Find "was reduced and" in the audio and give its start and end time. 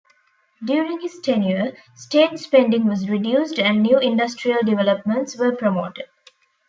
2.87-3.83